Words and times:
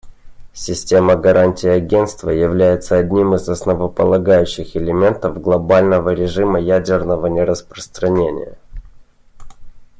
Система 0.55 1.15
гарантий 1.15 1.67
Агентства 1.69 2.31
является 2.31 2.97
одним 2.97 3.35
из 3.35 3.47
основополагающих 3.47 4.75
элементов 4.75 5.39
глобального 5.39 6.09
режима 6.09 6.59
ядерного 6.59 7.27
нераспространения. 7.27 8.57